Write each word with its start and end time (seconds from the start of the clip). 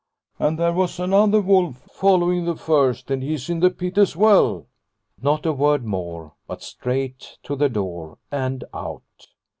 "And 0.39 0.57
there 0.57 0.73
was 0.73 0.99
another 0.99 1.39
wolf 1.39 1.87
following 1.93 2.45
the 2.45 2.55
first, 2.55 3.11
and 3.11 3.21
he's 3.21 3.51
in 3.51 3.59
the 3.59 3.69
pit 3.69 3.99
as 3.99 4.15
well." 4.15 4.65
Not 5.21 5.45
a 5.45 5.53
word 5.53 5.85
more, 5.85 6.33
but 6.47 6.63
straight 6.63 7.37
to 7.43 7.55
the 7.55 7.69
door 7.69 8.17
and 8.31 8.63
out. 8.73 9.27